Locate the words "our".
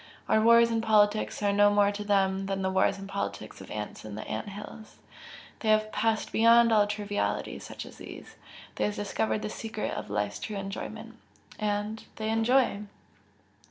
0.27-0.41